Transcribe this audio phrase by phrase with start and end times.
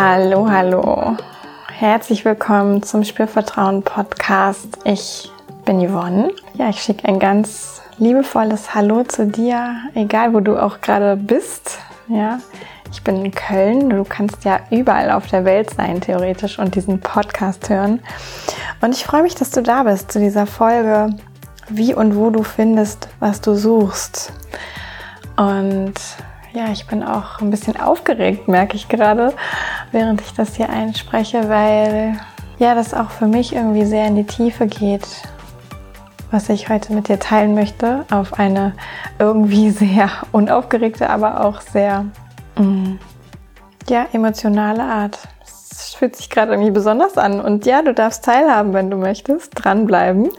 [0.00, 1.16] Hallo, hallo.
[1.72, 4.78] Herzlich willkommen zum Spürvertrauen Podcast.
[4.84, 5.28] Ich
[5.64, 6.30] bin Yvonne.
[6.54, 11.80] Ja, ich schicke ein ganz liebevolles Hallo zu dir, egal wo du auch gerade bist.
[12.06, 12.38] Ja,
[12.92, 13.90] ich bin in Köln.
[13.90, 17.98] Du kannst ja überall auf der Welt sein, theoretisch, und diesen Podcast hören.
[18.80, 21.10] Und ich freue mich, dass du da bist zu dieser Folge,
[21.68, 24.32] wie und wo du findest, was du suchst.
[25.36, 25.94] Und
[26.52, 29.34] ja, ich bin auch ein bisschen aufgeregt, merke ich gerade,
[29.92, 32.18] während ich das hier einspreche, weil
[32.58, 35.06] ja, das auch für mich irgendwie sehr in die Tiefe geht,
[36.30, 38.72] was ich heute mit dir teilen möchte, auf eine
[39.18, 42.06] irgendwie sehr unaufgeregte, aber auch sehr
[42.56, 42.94] mm,
[43.88, 45.18] ja, emotionale Art.
[45.42, 49.52] Es fühlt sich gerade irgendwie besonders an und ja, du darfst teilhaben, wenn du möchtest,
[49.54, 50.30] dranbleiben.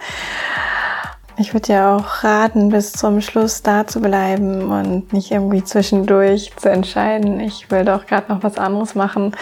[1.39, 6.52] Ich würde dir auch raten, bis zum Schluss da zu bleiben und nicht irgendwie zwischendurch
[6.58, 9.33] zu entscheiden, ich will doch gerade noch was anderes machen,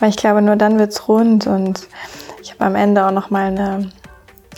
[0.00, 1.86] weil ich glaube, nur dann wird's rund und
[2.42, 3.92] ich habe am Ende auch noch mal eine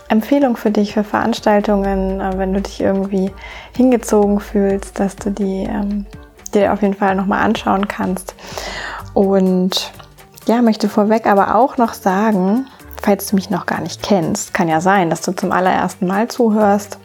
[0.08, 3.30] Empfehlung für dich für Veranstaltungen, äh, wenn du dich irgendwie
[3.74, 6.06] hingezogen fühlst, dass du die ähm,
[6.54, 8.34] dir auf jeden Fall noch mal anschauen kannst.
[9.12, 9.92] Und
[10.46, 12.66] ja, möchte vorweg aber auch noch sagen,
[13.06, 16.26] falls du mich noch gar nicht kennst, kann ja sein, dass du zum allerersten Mal
[16.26, 16.98] zuhörst.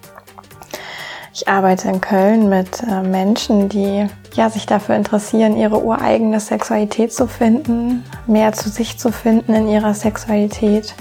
[1.32, 7.14] Ich arbeite in Köln mit äh, Menschen, die ja, sich dafür interessieren, ihre ureigene Sexualität
[7.14, 10.96] zu finden, mehr zu sich zu finden in ihrer Sexualität.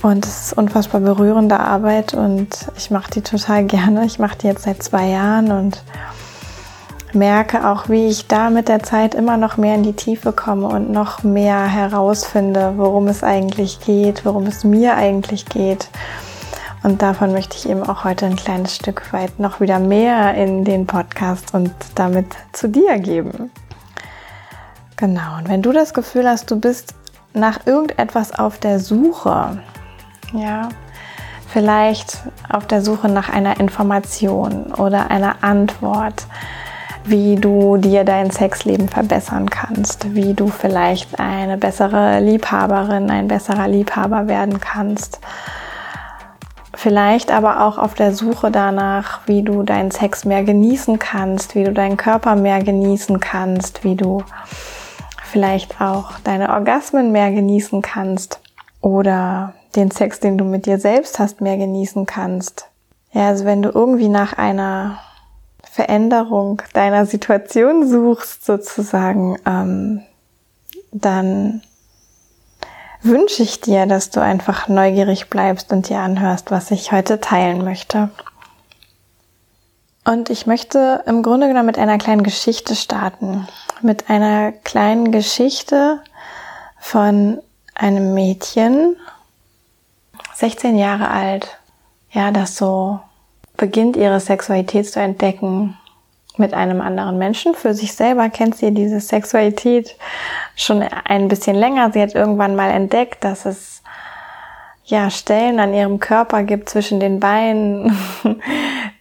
[0.00, 4.04] Und es ist unfassbar berührende Arbeit und ich mache die total gerne.
[4.04, 5.82] Ich mache die jetzt seit zwei Jahren und
[7.12, 10.68] merke auch, wie ich da mit der Zeit immer noch mehr in die Tiefe komme
[10.68, 15.88] und noch mehr herausfinde, worum es eigentlich geht, worum es mir eigentlich geht.
[16.82, 20.64] Und davon möchte ich eben auch heute ein kleines Stück weit noch wieder mehr in
[20.64, 23.50] den Podcast und damit zu dir geben.
[24.96, 26.94] Genau, und wenn du das Gefühl hast, du bist
[27.34, 29.62] nach irgendetwas auf der Suche,
[30.32, 30.68] ja,
[31.48, 36.26] vielleicht auf der Suche nach einer Information oder einer Antwort,
[37.04, 43.68] wie du dir dein Sexleben verbessern kannst, wie du vielleicht eine bessere Liebhaberin, ein besserer
[43.68, 45.20] Liebhaber werden kannst.
[46.74, 51.64] Vielleicht aber auch auf der Suche danach, wie du deinen Sex mehr genießen kannst, wie
[51.64, 54.22] du deinen Körper mehr genießen kannst, wie du
[55.24, 58.40] vielleicht auch deine Orgasmen mehr genießen kannst
[58.80, 62.68] oder den Sex, den du mit dir selbst hast, mehr genießen kannst.
[63.12, 64.98] Ja, also wenn du irgendwie nach einer
[65.70, 70.02] Veränderung deiner Situation suchst, sozusagen, ähm,
[70.90, 71.62] dann
[73.02, 77.64] wünsche ich dir, dass du einfach neugierig bleibst und dir anhörst, was ich heute teilen
[77.64, 78.10] möchte.
[80.04, 83.46] Und ich möchte im Grunde genommen mit einer kleinen Geschichte starten.
[83.80, 86.00] Mit einer kleinen Geschichte
[86.80, 87.40] von
[87.76, 88.96] einem Mädchen,
[90.34, 91.58] 16 Jahre alt,
[92.10, 92.98] ja, das so
[93.60, 95.76] beginnt ihre Sexualität zu entdecken
[96.38, 97.54] mit einem anderen Menschen.
[97.54, 99.96] Für sich selber kennt sie diese Sexualität
[100.56, 101.92] schon ein bisschen länger.
[101.92, 103.82] Sie hat irgendwann mal entdeckt, dass es
[104.86, 107.96] ja Stellen an ihrem Körper gibt zwischen den Beinen,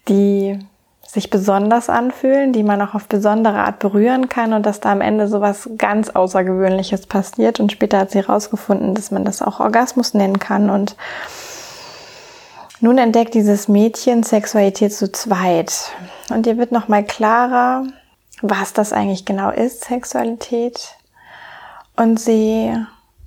[0.09, 0.59] die
[1.07, 5.01] sich besonders anfühlen, die man auch auf besondere Art berühren kann und dass da am
[5.01, 7.61] Ende so was ganz Außergewöhnliches passiert.
[7.61, 10.97] Und später hat sie herausgefunden, dass man das auch Orgasmus nennen kann und
[12.81, 15.91] nun entdeckt dieses Mädchen Sexualität zu zweit.
[16.29, 17.83] Und ihr wird nochmal klarer,
[18.41, 20.95] was das eigentlich genau ist, Sexualität.
[21.95, 22.73] Und sie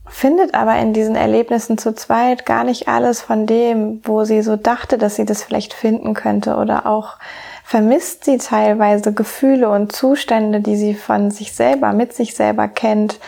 [0.07, 4.57] findet aber in diesen Erlebnissen zu zweit gar nicht alles von dem, wo sie so
[4.57, 7.17] dachte, dass sie das vielleicht finden könnte oder auch
[7.65, 13.19] vermisst sie teilweise Gefühle und Zustände, die sie von sich selber, mit sich selber kennt,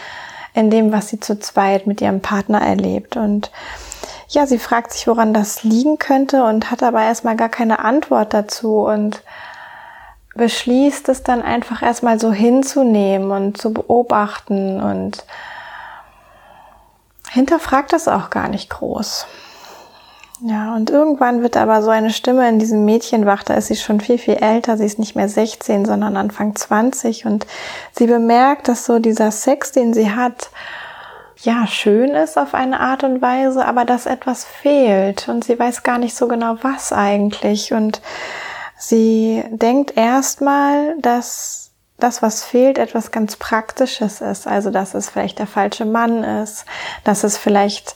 [0.53, 3.17] in dem, was sie zu zweit mit ihrem Partner erlebt.
[3.17, 3.51] Und
[4.29, 8.35] ja, sie fragt sich, woran das liegen könnte und hat aber erstmal gar keine Antwort
[8.35, 9.23] dazu und
[10.35, 15.25] beschließt es dann einfach erstmal so hinzunehmen und zu beobachten und
[17.31, 19.27] hinterfragt das auch gar nicht groß.
[20.41, 23.77] Ja, und irgendwann wird aber so eine Stimme in diesem Mädchen wach, da ist sie
[23.77, 27.47] schon viel, viel älter, sie ist nicht mehr 16, sondern Anfang 20 und
[27.93, 30.51] sie bemerkt, dass so dieser Sex, den sie hat,
[31.45, 35.83] ja, schön ist auf eine Art und Weise, aber dass etwas fehlt und sie weiß
[35.83, 37.73] gar nicht so genau, was eigentlich.
[37.73, 38.01] Und
[38.79, 44.47] sie denkt erstmal, dass das, was fehlt, etwas ganz Praktisches ist.
[44.47, 46.65] Also, dass es vielleicht der falsche Mann ist,
[47.05, 47.95] dass es vielleicht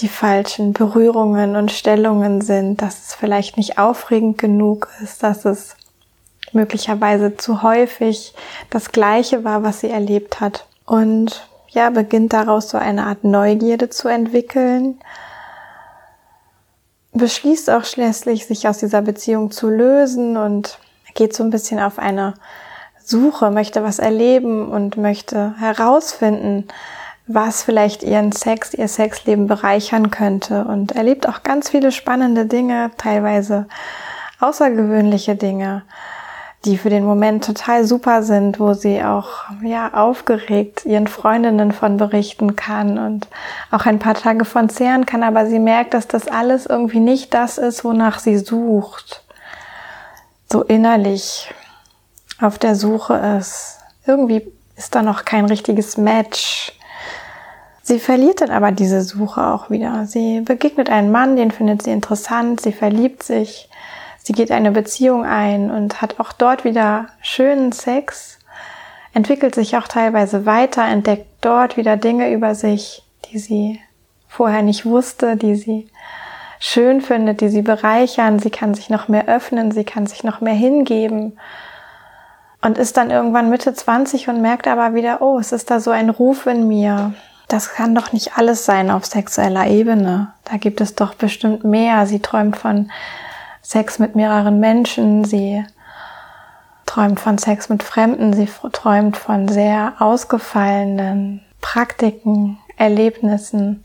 [0.00, 5.76] die falschen Berührungen und Stellungen sind, dass es vielleicht nicht aufregend genug ist, dass es
[6.52, 8.34] möglicherweise zu häufig
[8.70, 10.66] das Gleiche war, was sie erlebt hat.
[10.86, 14.98] Und ja, beginnt daraus so eine Art Neugierde zu entwickeln,
[17.12, 20.78] beschließt auch schließlich, sich aus dieser Beziehung zu lösen und
[21.14, 22.34] geht so ein bisschen auf eine
[23.04, 26.68] Suche, möchte was erleben und möchte herausfinden,
[27.26, 32.90] was vielleicht ihren Sex, ihr Sexleben bereichern könnte und erlebt auch ganz viele spannende Dinge,
[32.98, 33.66] teilweise
[34.40, 35.82] außergewöhnliche Dinge,
[36.64, 41.96] die für den Moment total super sind, wo sie auch ja aufgeregt ihren Freundinnen von
[41.96, 43.26] berichten kann und
[43.72, 47.34] auch ein paar Tage von zehren kann, aber sie merkt, dass das alles irgendwie nicht
[47.34, 49.24] das ist, wonach sie sucht.
[50.50, 51.52] So innerlich
[52.40, 53.78] auf der Suche ist.
[54.06, 56.72] Irgendwie ist da noch kein richtiges Match.
[57.82, 60.06] Sie verliert dann aber diese Suche auch wieder.
[60.06, 63.68] Sie begegnet einen Mann, den findet sie interessant, sie verliebt sich,
[64.22, 68.38] sie geht eine Beziehung ein und hat auch dort wieder schönen Sex,
[69.14, 73.80] entwickelt sich auch teilweise weiter, entdeckt dort wieder Dinge über sich, die sie
[74.28, 75.88] vorher nicht wusste, die sie
[76.58, 78.38] schön findet, die sie bereichern.
[78.38, 81.38] Sie kann sich noch mehr öffnen, sie kann sich noch mehr hingeben
[82.62, 85.90] und ist dann irgendwann Mitte 20 und merkt aber wieder, oh, es ist da so
[85.90, 87.12] ein Ruf in mir
[87.52, 90.32] das kann doch nicht alles sein auf sexueller Ebene.
[90.44, 92.06] Da gibt es doch bestimmt mehr.
[92.06, 92.90] Sie träumt von
[93.62, 95.64] Sex mit mehreren Menschen, sie
[96.84, 103.84] träumt von Sex mit Fremden, sie träumt von sehr ausgefallenen Praktiken, Erlebnissen.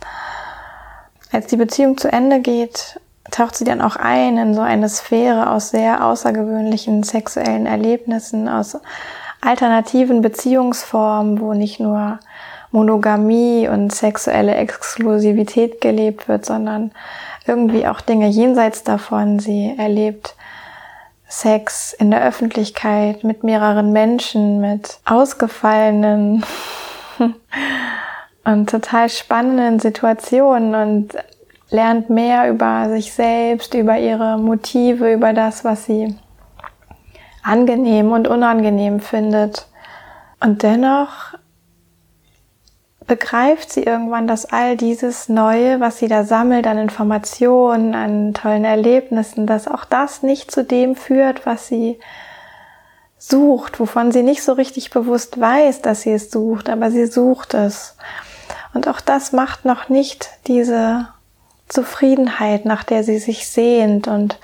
[1.31, 2.99] Als die Beziehung zu Ende geht,
[3.31, 8.77] taucht sie dann auch ein in so eine Sphäre aus sehr außergewöhnlichen sexuellen Erlebnissen, aus
[9.41, 12.19] alternativen Beziehungsformen, wo nicht nur
[12.71, 16.91] Monogamie und sexuelle Exklusivität gelebt wird, sondern
[17.47, 19.39] irgendwie auch Dinge jenseits davon.
[19.39, 20.35] Sie erlebt
[21.27, 26.45] Sex in der Öffentlichkeit mit mehreren Menschen, mit ausgefallenen
[28.45, 31.09] und total spannenden Situationen und
[31.69, 36.15] lernt mehr über sich selbst, über ihre Motive, über das, was sie
[37.43, 39.67] angenehm und unangenehm findet.
[40.39, 41.33] Und dennoch
[43.07, 48.65] begreift sie irgendwann, dass all dieses Neue, was sie da sammelt an Informationen, an tollen
[48.65, 51.99] Erlebnissen, dass auch das nicht zu dem führt, was sie
[53.17, 57.53] sucht, wovon sie nicht so richtig bewusst weiß, dass sie es sucht, aber sie sucht
[57.53, 57.95] es.
[58.73, 61.07] Und auch das macht noch nicht diese
[61.69, 64.07] Zufriedenheit, nach der sie sich sehnt.
[64.07, 64.37] Und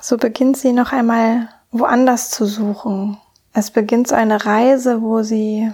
[0.00, 3.18] so beginnt sie noch einmal woanders zu suchen.
[3.54, 5.72] Es beginnt so eine Reise, wo sie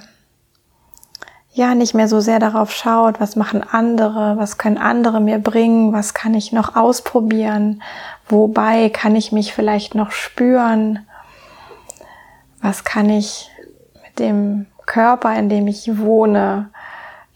[1.59, 5.93] ja nicht mehr so sehr darauf schaut, was machen andere, was können andere mir bringen,
[5.93, 7.83] was kann ich noch ausprobieren,
[8.29, 11.01] wobei kann ich mich vielleicht noch spüren,
[12.63, 13.51] was kann ich
[14.03, 16.71] mit dem Körper, in dem ich wohne,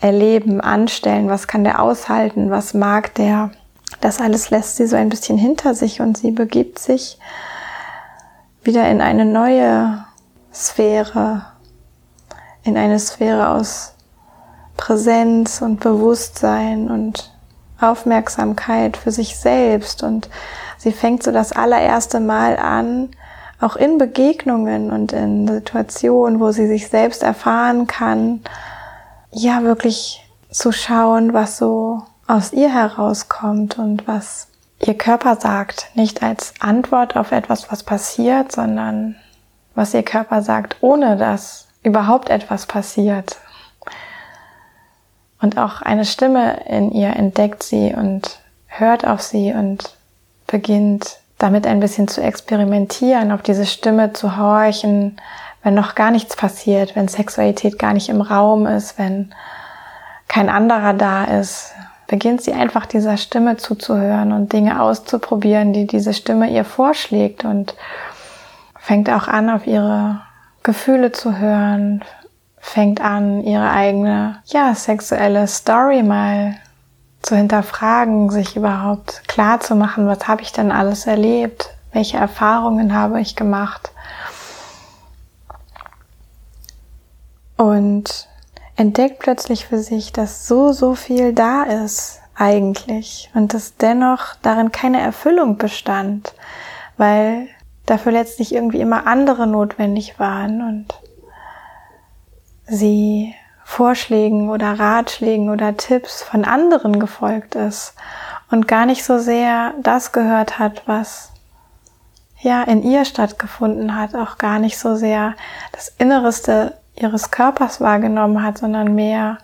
[0.00, 3.50] erleben, anstellen, was kann der aushalten, was mag der.
[4.00, 7.19] Das alles lässt sie so ein bisschen hinter sich und sie begibt sich
[8.62, 10.04] wieder in eine neue
[10.52, 11.44] Sphäre,
[12.64, 13.94] in eine Sphäre aus
[14.82, 17.31] Präsenz und Bewusstsein und
[17.81, 20.29] Aufmerksamkeit für sich selbst und
[20.76, 23.10] sie fängt so das allererste Mal an,
[23.60, 28.41] auch in Begegnungen und in Situationen, wo sie sich selbst erfahren kann,
[29.31, 34.48] ja wirklich zu schauen, was so aus ihr herauskommt und was
[34.81, 39.15] ihr Körper sagt, nicht als Antwort auf etwas, was passiert, sondern
[39.77, 43.36] was ihr Körper sagt, ohne dass überhaupt etwas passiert.
[45.43, 49.96] Und auch eine Stimme in ihr entdeckt sie und hört auf sie und
[50.46, 55.17] beginnt damit ein bisschen zu experimentieren, auf diese Stimme zu horchen,
[55.65, 59.34] wenn noch gar nichts passiert, wenn Sexualität gar nicht im Raum ist, wenn
[60.29, 61.72] kein anderer da ist,
[62.06, 67.75] beginnt sie einfach dieser Stimme zuzuhören und Dinge auszuprobieren, die diese Stimme ihr vorschlägt und
[68.79, 70.20] fängt auch an, auf ihre
[70.63, 72.05] Gefühle zu hören,
[72.62, 76.54] fängt an, ihre eigene, ja, sexuelle Story mal
[77.20, 82.94] zu hinterfragen, sich überhaupt klar zu machen, was habe ich denn alles erlebt, welche Erfahrungen
[82.94, 83.90] habe ich gemacht.
[87.56, 88.28] Und
[88.76, 94.72] entdeckt plötzlich für sich, dass so, so viel da ist eigentlich und dass dennoch darin
[94.72, 96.32] keine Erfüllung bestand,
[96.96, 97.48] weil
[97.86, 101.02] dafür letztlich irgendwie immer andere notwendig waren und
[102.66, 107.94] sie Vorschlägen oder Ratschlägen oder Tipps von anderen gefolgt ist
[108.50, 111.31] und gar nicht so sehr das gehört hat, was
[112.40, 115.34] ja in ihr stattgefunden hat, auch gar nicht so sehr
[115.72, 119.38] das Innereste ihres Körpers wahrgenommen hat, sondern mehr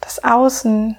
[0.00, 0.96] das Außen,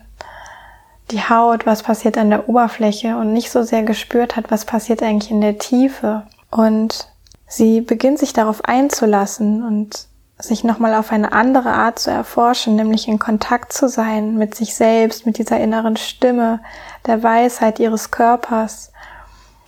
[1.11, 5.01] die Haut, was passiert an der Oberfläche und nicht so sehr gespürt hat, was passiert
[5.01, 6.23] eigentlich in der Tiefe.
[6.51, 7.07] Und
[7.47, 10.06] sie beginnt sich darauf einzulassen und
[10.39, 14.75] sich nochmal auf eine andere Art zu erforschen, nämlich in Kontakt zu sein mit sich
[14.75, 16.59] selbst, mit dieser inneren Stimme,
[17.07, 18.91] der Weisheit ihres Körpers,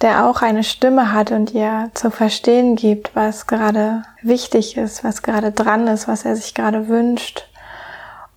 [0.02, 5.24] der auch eine Stimme hat und ihr zu verstehen gibt, was gerade wichtig ist, was
[5.24, 7.48] gerade dran ist, was er sich gerade wünscht.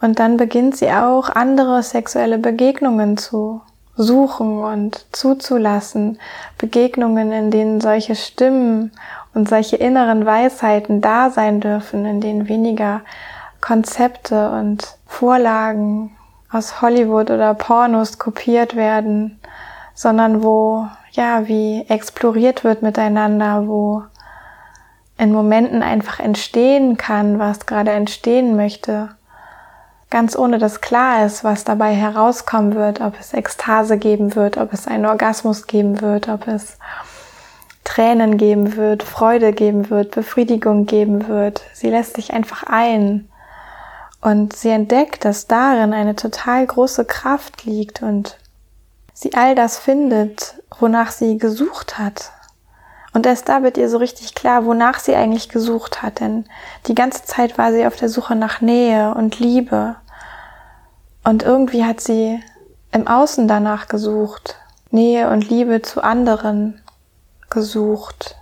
[0.00, 3.60] Und dann beginnt sie auch andere sexuelle Begegnungen zu
[3.96, 6.18] suchen und zuzulassen.
[6.58, 8.90] Begegnungen, in denen solche Stimmen
[9.34, 13.00] und solche inneren Weisheiten da sein dürfen, in denen weniger
[13.60, 16.16] Konzepte und Vorlagen
[16.50, 19.40] aus Hollywood oder Pornos kopiert werden,
[19.94, 24.02] sondern wo, ja, wie exploriert wird miteinander, wo
[25.16, 29.10] in Momenten einfach entstehen kann, was gerade entstehen möchte.
[30.10, 34.72] Ganz ohne dass klar ist, was dabei herauskommen wird, ob es Ekstase geben wird, ob
[34.72, 36.76] es einen Orgasmus geben wird, ob es
[37.92, 41.60] Tränen geben wird, Freude geben wird, Befriedigung geben wird.
[41.74, 43.28] Sie lässt sich einfach ein
[44.22, 48.38] und sie entdeckt, dass darin eine total große Kraft liegt und
[49.12, 52.32] sie all das findet, wonach sie gesucht hat.
[53.12, 56.46] Und erst da wird ihr so richtig klar, wonach sie eigentlich gesucht hat, denn
[56.86, 59.96] die ganze Zeit war sie auf der Suche nach Nähe und Liebe.
[61.24, 62.42] Und irgendwie hat sie
[62.90, 64.56] im Außen danach gesucht,
[64.90, 66.81] Nähe und Liebe zu anderen
[67.52, 68.36] gesucht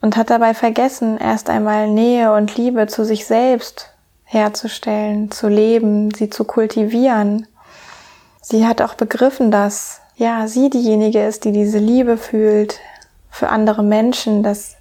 [0.00, 3.90] und hat dabei vergessen, erst einmal Nähe und Liebe zu sich selbst
[4.24, 7.46] herzustellen, zu leben, sie zu kultivieren.
[8.42, 12.80] Sie hat auch begriffen, dass ja, sie diejenige ist, die diese Liebe fühlt
[13.30, 14.76] für andere Menschen, dass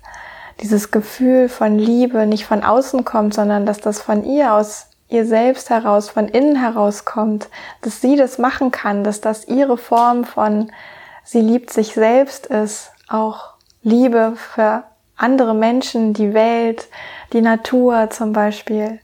[0.62, 5.26] dieses Gefühl von Liebe nicht von außen kommt, sondern dass das von ihr aus ihr
[5.26, 7.50] selbst heraus, von innen herauskommt,
[7.82, 10.72] dass sie das machen kann, dass das ihre Form von
[11.24, 13.54] sie liebt sich selbst ist, auch
[13.84, 14.84] Liebe für
[15.16, 16.88] andere Menschen, die Welt,
[17.32, 19.00] die Natur zum Beispiel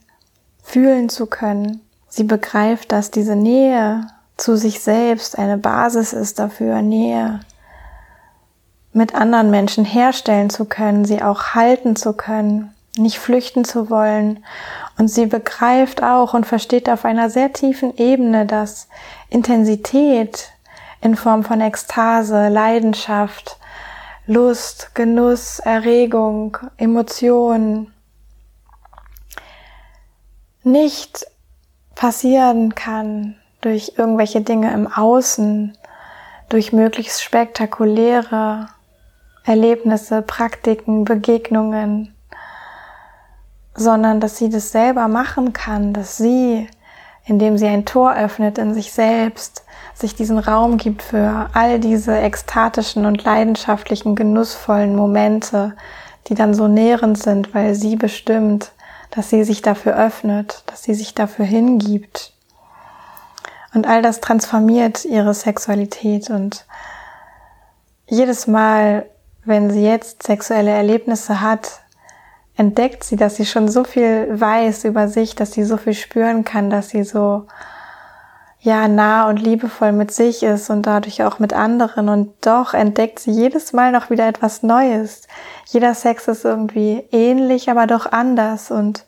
[0.63, 1.81] fühlen zu können.
[2.07, 7.41] Sie begreift, dass diese Nähe zu sich selbst eine Basis ist dafür, Nähe
[8.91, 14.43] mit anderen Menschen herstellen zu können, sie auch halten zu können, nicht flüchten zu wollen
[14.97, 18.87] und sie begreift auch und versteht auf einer sehr tiefen Ebene, dass
[19.29, 20.49] Intensität
[21.01, 23.58] in Form von Ekstase, Leidenschaft,
[24.29, 27.91] Lust, Genuss, Erregung, Emotionen
[30.61, 31.25] nicht
[31.95, 35.75] passieren kann durch irgendwelche Dinge im Außen,
[36.47, 38.67] durch möglichst spektakuläre
[39.45, 42.13] Erlebnisse, Praktiken, Begegnungen,
[43.73, 46.69] sondern dass sie das selber machen kann, dass sie,
[47.25, 49.65] indem sie ein Tor öffnet in sich selbst,
[49.99, 55.75] sich diesen Raum gibt für all diese ekstatischen und leidenschaftlichen, genussvollen Momente,
[56.27, 58.71] die dann so nährend sind, weil sie bestimmt,
[59.11, 62.33] dass sie sich dafür öffnet, dass sie sich dafür hingibt.
[63.73, 66.65] Und all das transformiert ihre Sexualität und
[68.07, 69.05] jedes Mal,
[69.45, 71.81] wenn sie jetzt sexuelle Erlebnisse hat,
[72.55, 76.43] entdeckt sie, dass sie schon so viel weiß über sich, dass sie so viel spüren
[76.43, 77.45] kann, dass sie so
[78.61, 83.19] ja nah und liebevoll mit sich ist und dadurch auch mit anderen und doch entdeckt
[83.19, 85.27] sie jedes Mal noch wieder etwas Neues.
[85.65, 89.05] Jeder Sex ist irgendwie ähnlich, aber doch anders und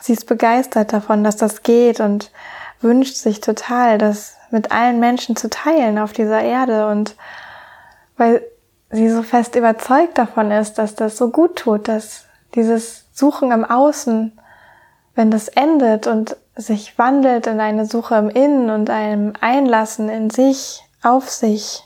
[0.00, 2.30] sie ist begeistert davon, dass das geht und
[2.80, 7.16] wünscht sich total, das mit allen Menschen zu teilen auf dieser Erde und
[8.16, 8.42] weil
[8.90, 13.64] sie so fest überzeugt davon ist, dass das so gut tut, dass dieses Suchen im
[13.64, 14.38] Außen,
[15.16, 20.30] wenn das endet und sich wandelt in eine Suche im Innen und einem Einlassen in
[20.30, 21.84] sich, auf sich,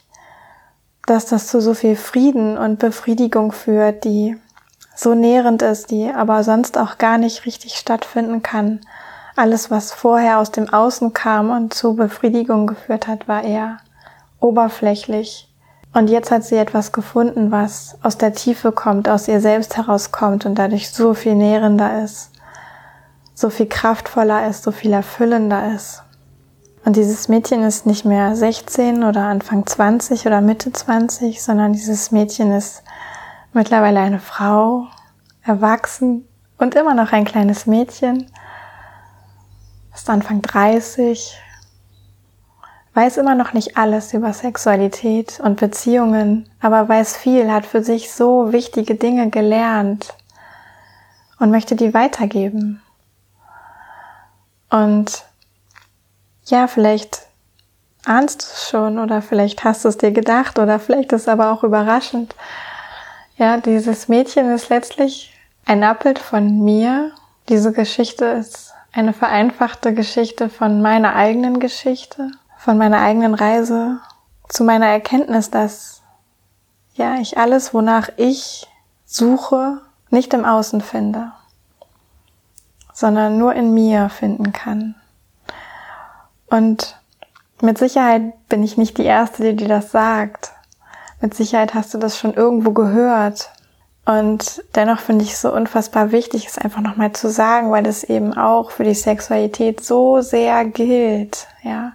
[1.06, 4.36] dass das zu so viel Frieden und Befriedigung führt, die
[4.94, 8.80] so nährend ist, die aber sonst auch gar nicht richtig stattfinden kann.
[9.36, 13.78] Alles, was vorher aus dem Außen kam und zu Befriedigung geführt hat, war eher
[14.40, 15.50] oberflächlich
[15.92, 20.46] und jetzt hat sie etwas gefunden, was aus der Tiefe kommt, aus ihr selbst herauskommt
[20.46, 22.30] und dadurch so viel nährender ist,
[23.40, 26.02] so viel kraftvoller ist, so viel erfüllender ist.
[26.84, 32.10] Und dieses Mädchen ist nicht mehr 16 oder Anfang 20 oder Mitte 20, sondern dieses
[32.10, 32.82] Mädchen ist
[33.54, 34.88] mittlerweile eine Frau,
[35.42, 36.28] erwachsen
[36.58, 38.26] und immer noch ein kleines Mädchen,
[39.94, 41.38] ist Anfang 30,
[42.92, 48.12] weiß immer noch nicht alles über Sexualität und Beziehungen, aber weiß viel, hat für sich
[48.12, 50.14] so wichtige Dinge gelernt
[51.38, 52.82] und möchte die weitergeben.
[54.70, 55.24] Und
[56.46, 57.26] ja, vielleicht
[58.04, 61.28] ahnst du es schon oder vielleicht hast du es dir gedacht oder vielleicht ist es
[61.28, 62.34] aber auch überraschend.
[63.36, 65.34] Ja, dieses Mädchen ist letztlich
[65.66, 67.12] ein Abbild von mir.
[67.48, 74.00] Diese Geschichte ist eine vereinfachte Geschichte von meiner eigenen Geschichte, von meiner eigenen Reise
[74.48, 76.02] zu meiner Erkenntnis, dass
[76.94, 78.66] ja, ich alles, wonach ich
[79.06, 81.32] suche, nicht im Außen finde,
[83.00, 84.94] sondern nur in mir finden kann.
[86.50, 87.00] Und
[87.62, 90.52] mit Sicherheit bin ich nicht die Erste, die dir das sagt.
[91.22, 93.50] Mit Sicherheit hast du das schon irgendwo gehört.
[94.04, 98.04] Und dennoch finde ich es so unfassbar wichtig, es einfach nochmal zu sagen, weil es
[98.04, 101.92] eben auch für die Sexualität so sehr gilt, ja.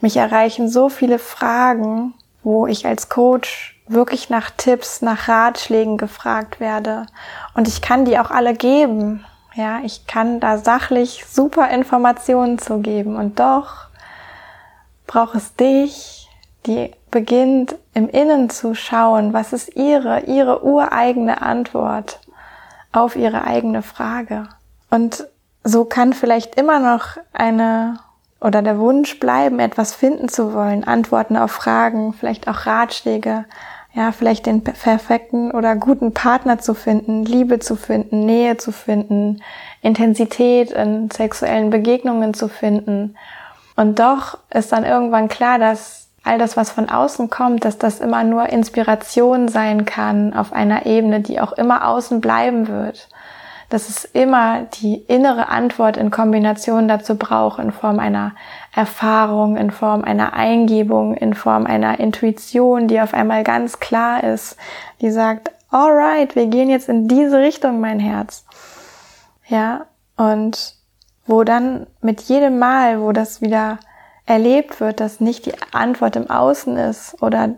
[0.00, 6.60] Mich erreichen so viele Fragen, wo ich als Coach wirklich nach Tipps, nach Ratschlägen gefragt
[6.60, 7.06] werde.
[7.54, 9.24] Und ich kann die auch alle geben.
[9.54, 13.16] Ja, ich kann da sachlich super Informationen zu geben.
[13.16, 13.88] Und doch
[15.06, 16.28] braucht es dich,
[16.66, 22.18] die beginnt im Innen zu schauen, was ist ihre, ihre ureigene Antwort
[22.92, 24.48] auf ihre eigene Frage.
[24.90, 25.26] Und
[25.62, 27.98] so kann vielleicht immer noch eine
[28.40, 33.46] oder der Wunsch bleiben, etwas finden zu wollen, Antworten auf Fragen, vielleicht auch Ratschläge,
[33.94, 39.42] ja, vielleicht den perfekten oder guten Partner zu finden, Liebe zu finden, Nähe zu finden,
[39.82, 43.16] Intensität in sexuellen Begegnungen zu finden
[43.76, 48.00] und doch ist dann irgendwann klar, dass all das, was von außen kommt, dass das
[48.00, 53.08] immer nur Inspiration sein kann auf einer Ebene, die auch immer außen bleiben wird.
[53.68, 58.32] Dass es immer die innere Antwort in Kombination dazu braucht, in Form einer
[58.74, 64.56] Erfahrung, in Form einer Eingebung, in Form einer Intuition, die auf einmal ganz klar ist,
[65.00, 68.44] die sagt, alright, wir gehen jetzt in diese Richtung, mein Herz.
[69.46, 70.74] Ja, und
[71.26, 73.78] wo dann mit jedem Mal, wo das wieder
[74.26, 77.50] erlebt wird, dass nicht die Antwort im Außen ist oder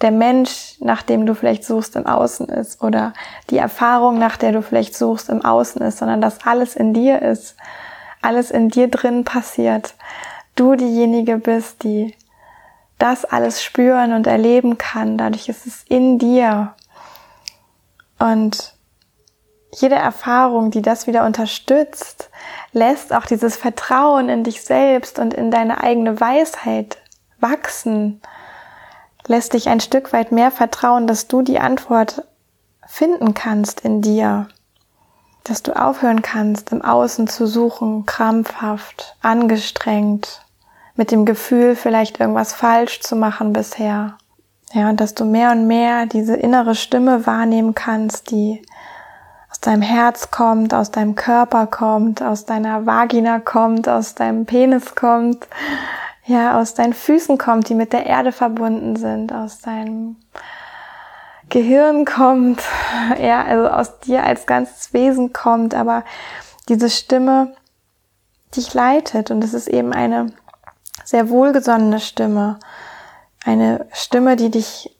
[0.00, 3.12] der Mensch, nach dem du vielleicht suchst, im Außen ist oder
[3.50, 7.20] die Erfahrung, nach der du vielleicht suchst, im Außen ist, sondern dass alles in dir
[7.20, 7.56] ist,
[8.22, 9.94] alles in dir drin passiert.
[10.60, 12.14] Du diejenige bist, die
[12.98, 15.16] das alles spüren und erleben kann.
[15.16, 16.74] Dadurch ist es in dir.
[18.18, 18.74] Und
[19.72, 22.28] jede Erfahrung, die das wieder unterstützt,
[22.72, 26.98] lässt auch dieses Vertrauen in dich selbst und in deine eigene Weisheit
[27.38, 28.20] wachsen,
[29.26, 32.22] lässt dich ein Stück weit mehr vertrauen, dass du die Antwort
[32.86, 34.46] finden kannst in dir,
[35.42, 40.42] dass du aufhören kannst, im Außen zu suchen, krampfhaft, angestrengt,
[41.00, 44.18] mit dem Gefühl, vielleicht irgendwas falsch zu machen bisher.
[44.74, 48.60] Ja, und dass du mehr und mehr diese innere Stimme wahrnehmen kannst, die
[49.50, 54.94] aus deinem Herz kommt, aus deinem Körper kommt, aus deiner Vagina kommt, aus deinem Penis
[54.94, 55.48] kommt,
[56.26, 60.16] ja, aus deinen Füßen kommt, die mit der Erde verbunden sind, aus deinem
[61.48, 62.60] Gehirn kommt,
[63.18, 66.04] ja, also aus dir als ganzes Wesen kommt, aber
[66.68, 67.54] diese Stimme
[68.54, 70.34] dich leitet und es ist eben eine
[71.04, 72.58] sehr wohlgesonnene Stimme,
[73.44, 74.96] eine Stimme, die dich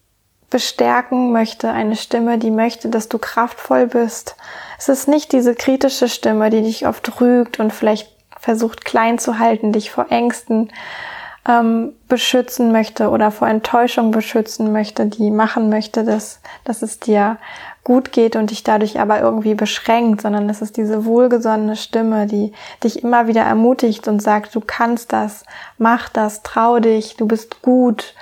[0.51, 4.37] bestärken möchte, eine Stimme, die möchte, dass du kraftvoll bist.
[4.79, 8.09] Es ist nicht diese kritische Stimme, die dich oft rügt und vielleicht
[8.39, 10.73] versucht klein zu halten, dich vor Ängsten
[11.49, 17.39] ähm, beschützen möchte oder vor Enttäuschung beschützen möchte, die machen möchte, dass, dass es dir
[17.85, 22.53] gut geht und dich dadurch aber irgendwie beschränkt, sondern es ist diese wohlgesonnene Stimme, die
[22.85, 25.45] dich immer wieder ermutigt und sagt, du kannst das,
[25.79, 28.15] mach das, trau dich, du bist gut,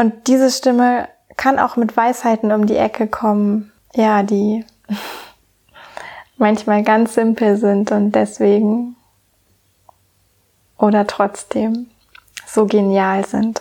[0.00, 4.64] und diese Stimme kann auch mit Weisheiten um die Ecke kommen, ja, die
[6.38, 8.96] manchmal ganz simpel sind und deswegen
[10.78, 11.90] oder trotzdem
[12.46, 13.60] so genial sind.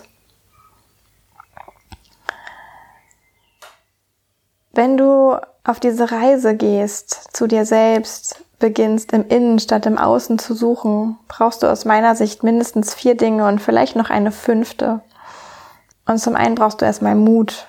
[4.79, 10.39] Wenn du auf diese Reise gehst, zu dir selbst, beginnst im Innen statt im Außen
[10.39, 15.01] zu suchen, brauchst du aus meiner Sicht mindestens vier Dinge und vielleicht noch eine fünfte.
[16.05, 17.67] Und zum einen brauchst du erstmal Mut,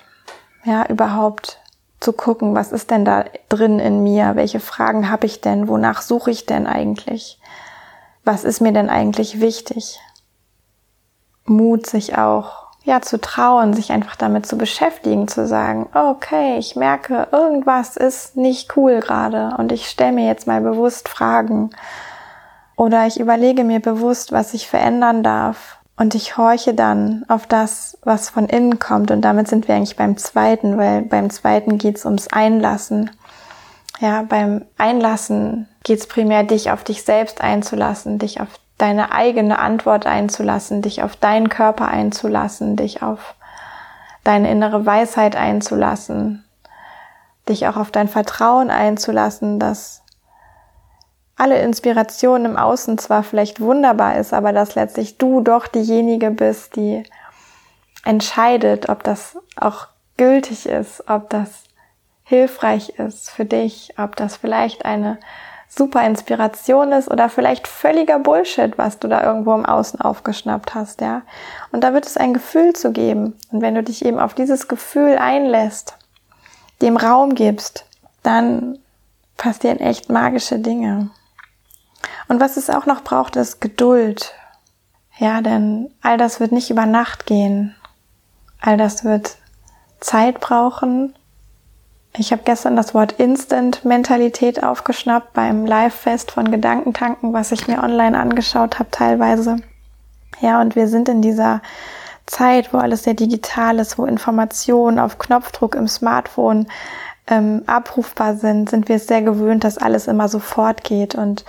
[0.63, 1.59] ja, überhaupt
[1.99, 4.37] zu gucken, was ist denn da drin in mir?
[4.37, 5.67] Welche Fragen habe ich denn?
[5.67, 7.41] Wonach suche ich denn eigentlich?
[8.23, 9.99] Was ist mir denn eigentlich wichtig?
[11.45, 16.77] Mut, sich auch, ja, zu trauen, sich einfach damit zu beschäftigen, zu sagen, okay, ich
[16.77, 21.71] merke, irgendwas ist nicht cool gerade und ich stelle mir jetzt mal bewusst Fragen.
[22.77, 27.99] Oder ich überlege mir bewusst, was ich verändern darf und ich horche dann auf das,
[28.03, 29.11] was von innen kommt.
[29.11, 33.11] Und damit sind wir eigentlich beim zweiten, weil beim zweiten geht es ums Einlassen.
[34.01, 38.49] Ja, beim Einlassen geht es primär, dich auf dich selbst einzulassen, dich auf
[38.81, 43.35] deine eigene Antwort einzulassen, dich auf deinen Körper einzulassen, dich auf
[44.25, 46.45] deine innere Weisheit einzulassen,
[47.49, 50.03] dich auch auf dein Vertrauen einzulassen, dass
[51.37, 56.77] alle Inspiration im Außen zwar vielleicht wunderbar ist, aber dass letztlich du doch diejenige bist,
[56.77, 57.03] die
[58.05, 61.65] entscheidet, ob das auch gültig ist, ob das
[62.25, 65.19] hilfreich ist für dich, ob das vielleicht eine
[65.71, 71.01] super Inspiration ist oder vielleicht völliger Bullshit, was du da irgendwo im Außen aufgeschnappt hast,
[71.01, 71.23] ja.
[71.71, 73.39] Und da wird es ein Gefühl zu geben.
[73.51, 75.95] Und wenn du dich eben auf dieses Gefühl einlässt,
[76.83, 77.87] dem Raum gibst,
[78.23, 78.79] dann
[79.37, 81.11] passieren echt magische Dinge.
[82.29, 84.35] Und was es auch noch braucht, ist Geduld.
[85.19, 87.77] Ja, denn all das wird nicht über Nacht gehen.
[88.61, 89.37] All das wird
[90.01, 91.15] Zeit brauchen
[92.17, 98.19] ich habe gestern das Wort Instant-Mentalität aufgeschnappt beim Live-Fest von Gedankentanken, was ich mir online
[98.19, 99.57] angeschaut habe teilweise.
[100.41, 101.63] Ja, und wir sind in dieser
[102.27, 106.67] Zeit, wo alles sehr digital ist, wo Informationen auf Knopfdruck im Smartphone
[107.27, 111.15] ähm, abrufbar sind, sind wir es sehr gewöhnt, dass alles immer sofort geht.
[111.15, 111.45] Und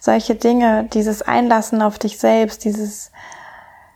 [0.00, 3.10] solche Dinge, dieses Einlassen auf dich selbst, dieses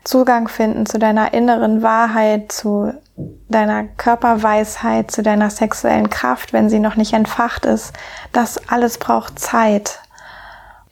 [0.08, 2.94] Zugang finden zu deiner inneren Wahrheit, zu
[3.50, 7.92] deiner Körperweisheit, zu deiner sexuellen Kraft, wenn sie noch nicht entfacht ist.
[8.32, 10.00] Das alles braucht Zeit.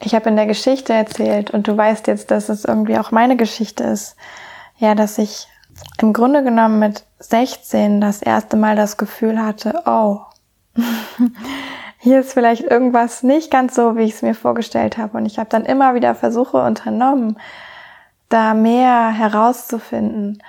[0.03, 3.37] Ich habe in der Geschichte erzählt und du weißt jetzt, dass es irgendwie auch meine
[3.39, 4.17] Geschichte ist.
[4.77, 5.49] Ja, dass ich
[5.99, 10.21] im Grunde genommen mit 16 das erste Mal das Gefühl hatte, oh,
[12.01, 15.17] hier ist vielleicht irgendwas nicht ganz so, wie ich es mir vorgestellt habe.
[15.17, 17.39] Und ich habe dann immer wieder Versuche unternommen,
[18.29, 20.43] da mehr herauszufinden.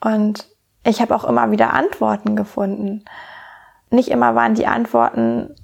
[0.00, 0.48] Und
[0.84, 3.04] ich habe auch immer wieder Antworten gefunden.
[3.90, 5.54] Nicht immer waren die Antworten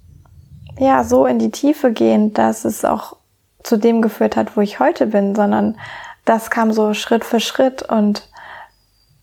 [0.79, 3.17] ja so in die Tiefe gehend, dass es auch
[3.63, 5.79] zu dem geführt hat, wo ich heute bin, sondern
[6.25, 8.29] das kam so Schritt für Schritt und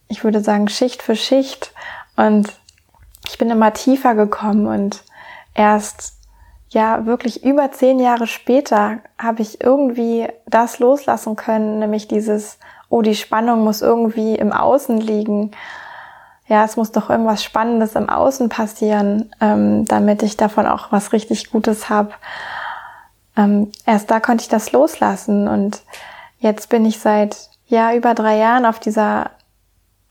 [0.08, 1.74] ich würde sagen Schicht für Schicht
[2.16, 2.54] und
[3.28, 5.04] ich bin immer tiefer gekommen und
[5.54, 6.16] erst
[6.74, 12.58] ja wirklich über zehn Jahre später habe ich irgendwie das loslassen können, nämlich dieses,
[12.90, 15.52] oh, die Spannung muss irgendwie im Außen liegen.
[16.48, 21.14] Ja, es muss doch irgendwas Spannendes im Außen passieren, ähm, damit ich davon auch was
[21.14, 22.12] richtig Gutes habe.
[23.38, 25.82] Ähm, erst da konnte ich das loslassen und
[26.40, 29.32] jetzt bin ich seit ja über drei Jahren auf dieser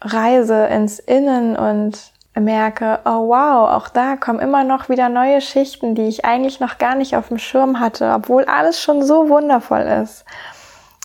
[0.00, 5.94] Reise ins Innen und merke, oh wow, auch da kommen immer noch wieder neue Schichten,
[5.94, 9.82] die ich eigentlich noch gar nicht auf dem Schirm hatte, obwohl alles schon so wundervoll
[10.02, 10.24] ist.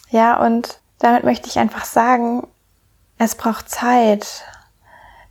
[0.09, 2.47] Ja, und damit möchte ich einfach sagen,
[3.17, 4.45] es braucht Zeit.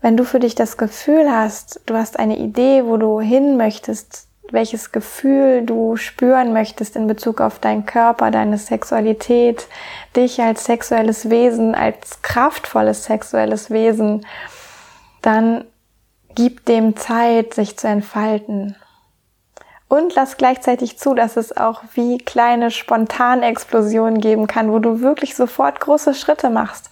[0.03, 4.29] Wenn du für dich das Gefühl hast, du hast eine Idee, wo du hin möchtest,
[4.51, 9.67] welches Gefühl du spüren möchtest in Bezug auf deinen Körper, deine Sexualität,
[10.15, 14.27] dich als sexuelles Wesen, als kraftvolles sexuelles Wesen,
[15.23, 15.65] dann
[16.37, 18.77] Gib dem Zeit, sich zu entfalten.
[19.89, 25.35] Und lass gleichzeitig zu, dass es auch wie kleine Spontanexplosionen geben kann, wo du wirklich
[25.35, 26.91] sofort große Schritte machst.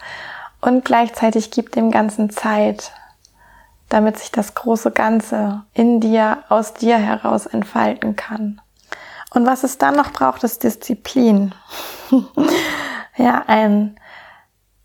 [0.63, 2.93] Und gleichzeitig gib dem Ganzen Zeit,
[3.91, 8.63] damit sich das große Ganze in dir, aus dir heraus entfalten kann.
[9.29, 11.55] Und was es dann noch braucht, ist Disziplin.
[13.19, 14.01] ja, ein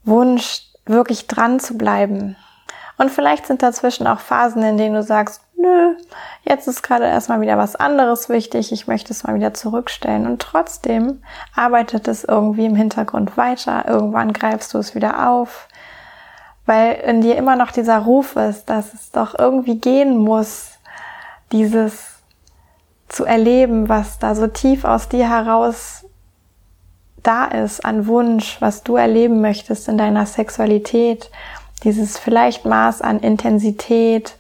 [0.04, 2.36] Wunsch, wirklich dran zu bleiben,
[3.00, 5.96] und vielleicht sind dazwischen auch Phasen, in denen du sagst, nö,
[6.44, 10.28] jetzt ist gerade erstmal wieder was anderes wichtig, ich möchte es mal wieder zurückstellen.
[10.28, 11.24] Und trotzdem
[11.56, 13.88] arbeitet es irgendwie im Hintergrund weiter.
[13.88, 15.70] Irgendwann greifst du es wieder auf,
[16.66, 20.72] weil in dir immer noch dieser Ruf ist, dass es doch irgendwie gehen muss,
[21.54, 22.18] dieses
[23.08, 26.06] zu erleben, was da so tief aus dir heraus
[27.24, 31.32] da ist, an Wunsch, was du erleben möchtest in deiner Sexualität
[31.84, 34.36] dieses vielleicht Maß an Intensität,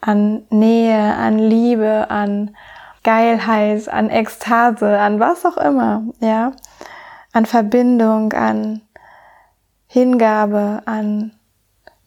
[0.00, 2.54] an Nähe, an Liebe, an
[3.02, 6.52] Geilheit, an Ekstase, an was auch immer, ja,
[7.32, 8.80] an Verbindung, an
[9.86, 11.32] Hingabe, an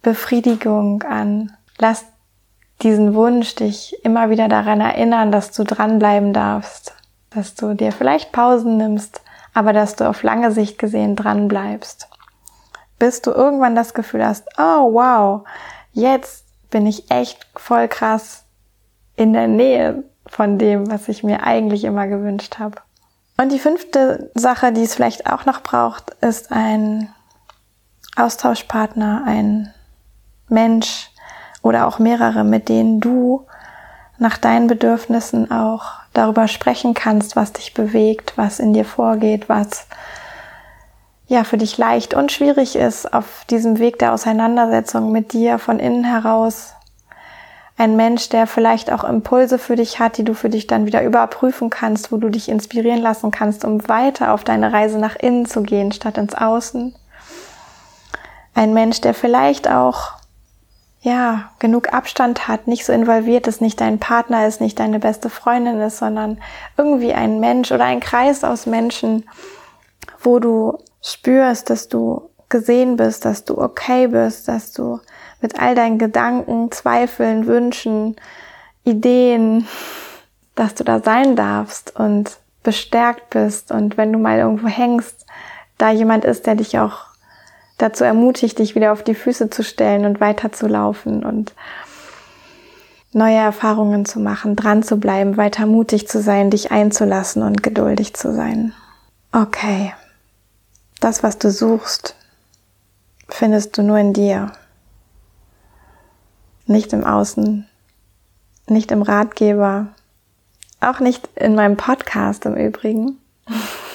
[0.02, 2.06] Befriedigung, an lass
[2.82, 6.96] diesen Wunsch dich immer wieder daran erinnern, dass du dranbleiben darfst,
[7.30, 9.22] dass du dir vielleicht Pausen nimmst,
[9.54, 12.07] aber dass du auf lange Sicht gesehen dranbleibst
[13.00, 15.48] bis du irgendwann das Gefühl hast, oh wow,
[15.94, 18.44] jetzt bin ich echt voll krass
[19.16, 22.78] in der Nähe von dem, was ich mir eigentlich immer gewünscht habe.
[23.40, 27.14] Und die fünfte Sache, die es vielleicht auch noch braucht, ist ein
[28.16, 29.74] Austauschpartner, ein
[30.50, 31.12] Mensch
[31.62, 33.46] oder auch mehrere, mit denen du
[34.18, 39.88] nach deinen Bedürfnissen auch darüber sprechen kannst, was dich bewegt, was in dir vorgeht, was
[41.28, 45.80] ja für dich leicht und schwierig ist auf diesem Weg der Auseinandersetzung mit dir von
[45.80, 46.74] innen heraus.
[47.78, 51.04] Ein Mensch, der vielleicht auch Impulse für dich hat, die du für dich dann wieder
[51.04, 55.46] überprüfen kannst, wo du dich inspirieren lassen kannst, um weiter auf deine Reise nach innen
[55.46, 56.96] zu gehen, statt ins Außen.
[58.56, 60.14] Ein Mensch, der vielleicht auch
[61.02, 65.30] ja, genug Abstand hat, nicht so involviert ist, nicht dein Partner ist, nicht deine beste
[65.30, 66.40] Freundin ist, sondern
[66.78, 69.24] irgendwie ein Mensch oder ein Kreis aus Menschen,
[70.20, 75.00] wo du spürst, dass du gesehen bist, dass du okay bist, dass du
[75.42, 78.16] mit all deinen Gedanken, Zweifeln, Wünschen,
[78.84, 79.68] Ideen,
[80.56, 85.26] dass du da sein darfst und bestärkt bist und wenn du mal irgendwo hängst,
[85.78, 87.06] da jemand ist, der dich auch
[87.78, 91.54] dazu ermutigt, dich wieder auf die Füße zu stellen und weiterzulaufen und
[93.14, 98.14] neue Erfahrungen zu machen, dran zu bleiben, weiter mutig zu sein, dich einzulassen und geduldig
[98.16, 98.74] zu sein.
[99.32, 99.94] Okay.
[101.00, 102.16] Das, was du suchst,
[103.30, 104.52] findest du nur in dir.
[106.66, 107.68] Nicht im Außen,
[108.68, 109.88] nicht im Ratgeber,
[110.82, 113.18] auch nicht in meinem Podcast im Übrigen.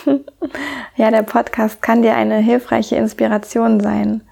[0.96, 4.22] ja, der Podcast kann dir eine hilfreiche Inspiration sein.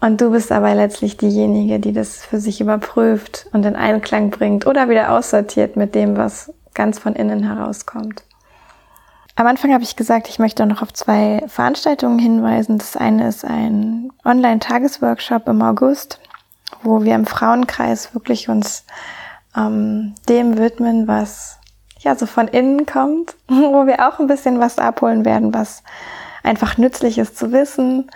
[0.00, 4.66] Und du bist aber letztlich diejenige, die das für sich überprüft und in Einklang bringt
[4.66, 8.22] oder wieder aussortiert mit dem, was ganz von innen herauskommt.
[9.38, 12.78] Am Anfang habe ich gesagt, ich möchte noch auf zwei Veranstaltungen hinweisen.
[12.78, 16.20] Das eine ist ein Online-Tagesworkshop im August,
[16.82, 18.86] wo wir im Frauenkreis wirklich uns
[19.54, 21.58] ähm, dem widmen, was
[21.98, 25.82] ja so von innen kommt, wo wir auch ein bisschen was abholen werden, was
[26.42, 28.10] einfach nützlich ist zu wissen,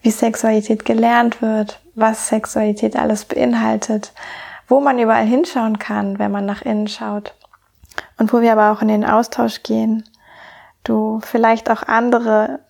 [0.00, 4.14] wie Sexualität gelernt wird, was Sexualität alles beinhaltet,
[4.66, 7.34] wo man überall hinschauen kann, wenn man nach innen schaut
[8.16, 10.04] und wo wir aber auch in den Austausch gehen.
[10.84, 12.60] Du vielleicht auch andere,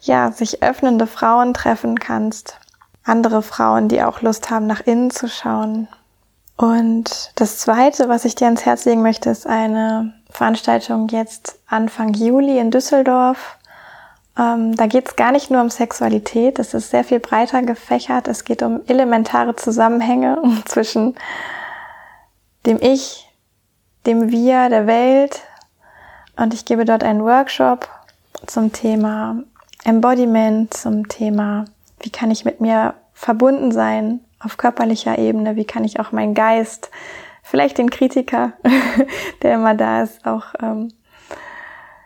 [0.00, 2.58] ja, sich öffnende Frauen treffen kannst.
[3.04, 5.88] Andere Frauen, die auch Lust haben, nach innen zu schauen,
[6.56, 12.14] und das Zweite, was ich dir ans Herz legen möchte, ist eine Veranstaltung jetzt Anfang
[12.14, 13.58] Juli in Düsseldorf.
[14.38, 18.28] Ähm, da geht es gar nicht nur um Sexualität, es ist sehr viel breiter gefächert.
[18.28, 21.16] Es geht um elementare Zusammenhänge zwischen
[22.66, 23.28] dem Ich,
[24.06, 25.42] dem Wir, der Welt.
[26.36, 27.88] Und ich gebe dort einen Workshop
[28.46, 29.42] zum Thema
[29.84, 31.66] Embodiment, zum Thema,
[32.00, 36.34] wie kann ich mit mir verbunden sein, auf körperlicher Ebene, wie kann ich auch meinen
[36.34, 36.90] Geist,
[37.42, 38.52] vielleicht den Kritiker,
[39.42, 40.92] der immer da ist, auch ähm,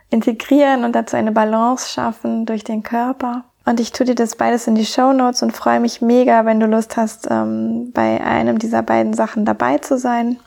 [0.09, 3.43] integrieren und dazu eine Balance schaffen durch den Körper.
[3.65, 6.59] Und ich tue dir das beides in die Show Notes und freue mich mega, wenn
[6.59, 10.37] du Lust hast, ähm, bei einem dieser beiden Sachen dabei zu sein.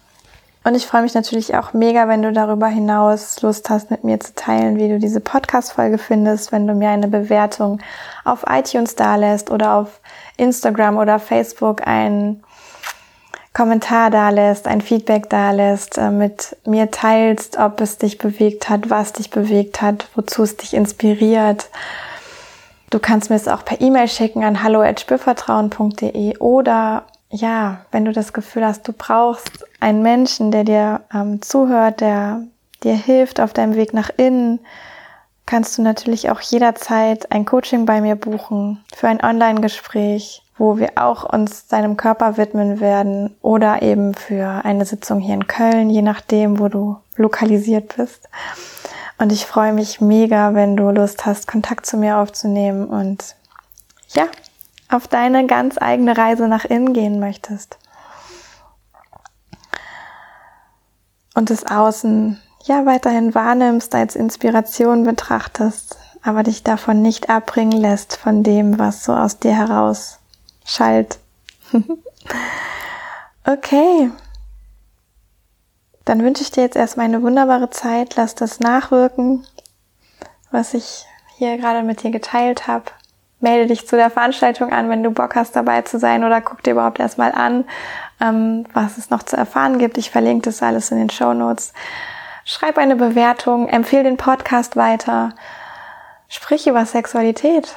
[0.65, 4.21] Und ich freue mich natürlich auch mega, wenn du darüber hinaus Lust hast, mit mir
[4.21, 7.81] zu teilen, wie du diese Podcast-Folge findest, wenn du mir eine Bewertung
[8.25, 10.01] auf iTunes dalässt oder auf
[10.37, 12.45] Instagram oder Facebook einen
[13.53, 19.13] Kommentar dalässt, ein Feedback dalässt, äh, mit mir teilst, ob es dich bewegt hat, was
[19.13, 21.69] dich bewegt hat, wozu es dich inspiriert.
[22.89, 28.35] Du kannst mir es auch per E-Mail schicken an hallo@spürvertrauen.de oder ja, wenn du das
[28.35, 32.43] Gefühl hast, du brauchst einen Menschen, der dir ähm, zuhört, der
[32.83, 34.61] dir hilft auf deinem Weg nach innen,
[35.47, 40.93] kannst du natürlich auch jederzeit ein Coaching bei mir buchen für ein Online-Gespräch, wo wir
[40.97, 46.03] auch uns deinem Körper widmen werden oder eben für eine Sitzung hier in Köln, je
[46.03, 48.29] nachdem, wo du lokalisiert bist.
[49.19, 53.37] Und ich freue mich mega, wenn du Lust hast, Kontakt zu mir aufzunehmen und
[54.09, 54.27] ja,
[54.93, 57.79] auf deine ganz eigene Reise nach innen gehen möchtest.
[61.35, 68.17] Und das Außen ja weiterhin wahrnimmst, als Inspiration betrachtest, aber dich davon nicht abbringen lässt
[68.17, 70.19] von dem, was so aus dir heraus
[70.65, 71.19] schallt.
[73.47, 74.11] okay.
[76.05, 78.17] Dann wünsche ich dir jetzt erstmal eine wunderbare Zeit.
[78.17, 79.47] Lass das nachwirken,
[80.51, 82.85] was ich hier gerade mit dir geteilt habe
[83.43, 86.63] melde dich zu der Veranstaltung an, wenn du Bock hast, dabei zu sein oder guck
[86.63, 87.65] dir überhaupt erstmal an,
[88.21, 89.99] ähm, was es noch zu erfahren gibt.
[89.99, 91.73] Ich verlinke das alles in den Show Notes.
[92.45, 95.35] Schreib eine Bewertung, empfehle den Podcast weiter.
[96.29, 97.75] Sprich über Sexualität.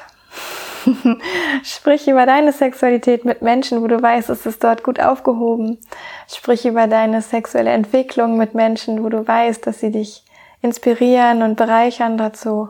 [1.63, 5.79] Sprich über deine Sexualität mit Menschen, wo du weißt, es ist dort gut aufgehoben.
[6.27, 10.23] Sprich über deine sexuelle Entwicklung mit Menschen, wo du weißt, dass sie dich
[10.61, 12.69] inspirieren und bereichern dazu.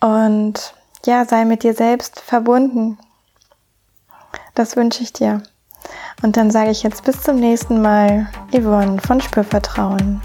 [0.00, 0.74] Und
[1.06, 2.98] ja, sei mit dir selbst verbunden.
[4.54, 5.42] Das wünsche ich dir.
[6.22, 10.20] Und dann sage ich jetzt bis zum nächsten Mal, Yvonne von Spürvertrauen.